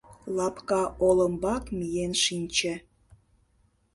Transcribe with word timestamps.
Лапка 0.37 0.81
олымбак 1.07 1.63
миен 1.77 2.13
шинче. 2.23 2.73